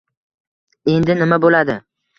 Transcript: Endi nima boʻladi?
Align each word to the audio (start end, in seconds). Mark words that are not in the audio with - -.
Endi 0.95 1.19
nima 1.21 1.41
boʻladi? 1.47 1.79